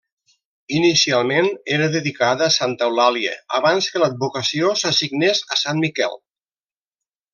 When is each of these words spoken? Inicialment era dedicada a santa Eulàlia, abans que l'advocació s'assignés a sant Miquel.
Inicialment 0.77 1.49
era 1.75 1.89
dedicada 1.95 2.47
a 2.47 2.55
santa 2.55 2.87
Eulàlia, 2.93 3.35
abans 3.59 3.91
que 3.93 4.01
l'advocació 4.05 4.73
s'assignés 4.85 5.43
a 5.57 5.61
sant 5.67 5.85
Miquel. 5.85 6.19